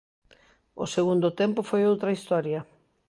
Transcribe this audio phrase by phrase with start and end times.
[0.83, 2.59] O segundo tempo foi outra historia.